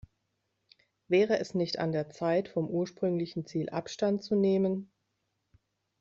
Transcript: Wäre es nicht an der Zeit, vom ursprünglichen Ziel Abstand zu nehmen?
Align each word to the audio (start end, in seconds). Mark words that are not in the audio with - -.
Wäre 1.09 1.37
es 1.37 1.53
nicht 1.53 1.77
an 1.77 1.91
der 1.91 2.09
Zeit, 2.09 2.47
vom 2.49 2.67
ursprünglichen 2.67 3.45
Ziel 3.45 3.69
Abstand 3.69 4.23
zu 4.23 4.33
nehmen? 4.35 4.89